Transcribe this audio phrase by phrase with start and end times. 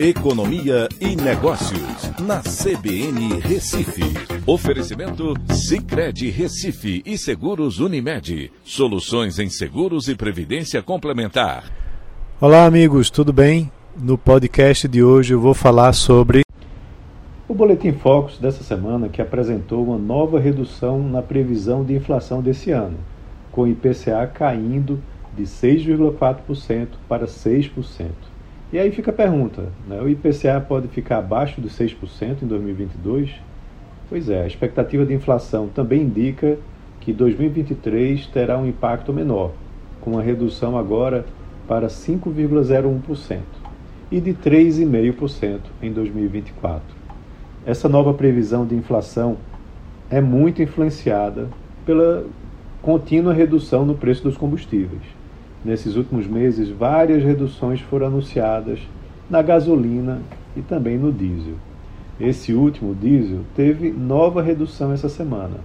[0.00, 4.04] Economia e Negócios, na CBN Recife.
[4.46, 8.52] Oferecimento Cicred Recife e Seguros Unimed.
[8.62, 11.64] Soluções em seguros e previdência complementar.
[12.40, 13.72] Olá, amigos, tudo bem?
[14.00, 16.42] No podcast de hoje eu vou falar sobre
[17.48, 22.70] o Boletim Focus dessa semana que apresentou uma nova redução na previsão de inflação desse
[22.70, 22.98] ano,
[23.50, 25.02] com o IPCA caindo
[25.36, 28.37] de 6,4% para 6%.
[28.72, 30.00] E aí fica a pergunta: né?
[30.00, 33.30] o IPCA pode ficar abaixo de 6% em 2022?
[34.08, 36.58] Pois é, a expectativa de inflação também indica
[37.00, 39.52] que 2023 terá um impacto menor,
[40.00, 41.24] com uma redução agora
[41.66, 43.40] para 5,01%
[44.10, 46.82] e de 3,5% em 2024.
[47.66, 49.36] Essa nova previsão de inflação
[50.10, 51.48] é muito influenciada
[51.84, 52.24] pela
[52.80, 55.02] contínua redução no preço dos combustíveis.
[55.64, 58.80] Nesses últimos meses, várias reduções foram anunciadas
[59.28, 60.20] na gasolina
[60.56, 61.54] e também no diesel.
[62.20, 65.58] Esse último, diesel, teve nova redução essa semana,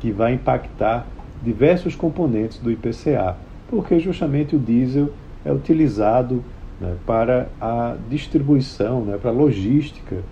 [0.00, 1.06] que vai impactar
[1.42, 3.36] diversos componentes do IPCA,
[3.68, 5.10] porque justamente o diesel
[5.44, 6.42] é utilizado
[6.80, 10.22] né, para a distribuição, né, para a logística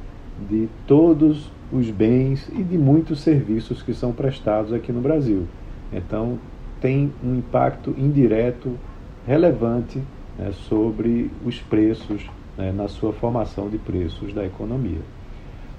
[0.49, 5.47] de todos os bens e de muitos serviços que são prestados aqui no Brasil.
[5.93, 6.39] Então,
[6.81, 8.79] tem um impacto indireto
[9.27, 10.01] relevante
[10.39, 12.25] né, sobre os preços,
[12.57, 15.01] né, na sua formação de preços da economia.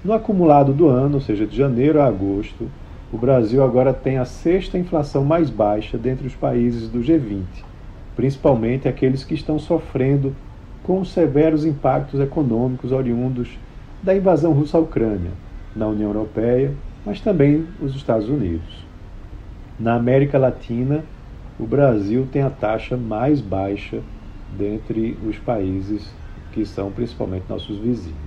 [0.03, 2.69] No acumulado do ano, ou seja, de janeiro a agosto,
[3.11, 7.43] o Brasil agora tem a sexta inflação mais baixa dentre os países do G20,
[8.15, 10.35] principalmente aqueles que estão sofrendo
[10.83, 13.57] com severos impactos econômicos oriundos
[14.03, 15.31] da invasão russa à Ucrânia,
[15.75, 16.73] na União Europeia,
[17.05, 18.85] mas também os Estados Unidos.
[19.79, 21.03] Na América Latina,
[21.59, 24.01] o Brasil tem a taxa mais baixa
[24.55, 26.11] dentre os países
[26.51, 28.17] que são principalmente nossos vizinhos.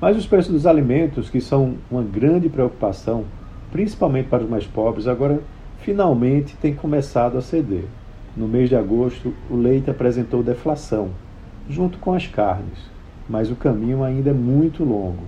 [0.00, 3.24] Mas os preços dos alimentos, que são uma grande preocupação,
[3.70, 5.40] principalmente para os mais pobres, agora
[5.78, 7.84] finalmente têm começado a ceder.
[8.36, 11.10] No mês de agosto, o leite apresentou deflação,
[11.68, 12.90] junto com as carnes,
[13.28, 15.22] mas o caminho ainda é muito longo,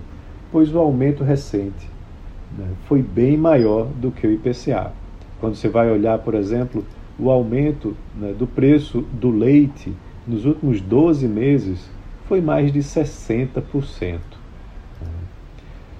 [0.51, 1.89] pois o aumento recente
[2.57, 4.91] né, foi bem maior do que o IPCA.
[5.39, 6.83] Quando você vai olhar, por exemplo,
[7.19, 9.93] o aumento né, do preço do leite
[10.25, 11.89] nos últimos 12 meses
[12.27, 14.19] foi mais de 60%.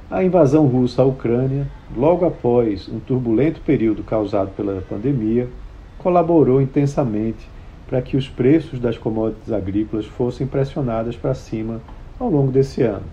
[0.09, 5.49] A invasão russa à Ucrânia, logo após um turbulento período causado pela pandemia,
[5.97, 7.47] colaborou intensamente
[7.87, 11.81] para que os preços das commodities agrícolas fossem pressionados para cima
[12.19, 13.05] ao longo desse ano.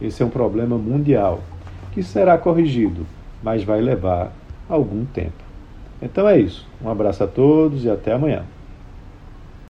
[0.00, 1.40] Esse é um problema mundial
[1.92, 3.06] que será corrigido,
[3.42, 4.32] mas vai levar
[4.68, 5.49] algum tempo.
[6.02, 6.66] Então é isso.
[6.82, 8.44] Um abraço a todos e até amanhã.